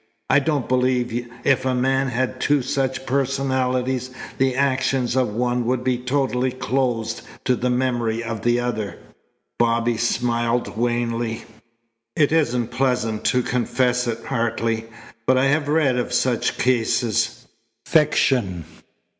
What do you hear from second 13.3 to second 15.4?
confess it, Hartley, but